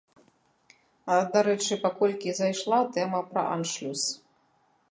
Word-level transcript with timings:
Дарэчы, 1.35 1.73
паколькі 1.85 2.35
зайшла 2.41 2.79
тэма 2.95 3.23
пра 3.31 3.47
аншлюс. 3.53 4.03